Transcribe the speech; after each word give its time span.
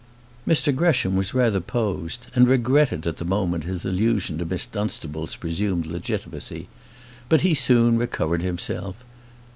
Mr 0.47 0.75
Gresham 0.75 1.15
was 1.15 1.35
rather 1.35 1.59
posed, 1.59 2.25
and 2.33 2.47
regretted, 2.47 3.05
at 3.05 3.17
the 3.17 3.23
moment, 3.23 3.65
his 3.65 3.85
allusion 3.85 4.39
to 4.39 4.45
Miss 4.45 4.65
Dunstable's 4.65 5.35
presumed 5.35 5.85
legitimacy. 5.85 6.69
But 7.29 7.41
he 7.41 7.53
soon 7.53 7.99
recovered 7.99 8.41
himself. 8.41 9.05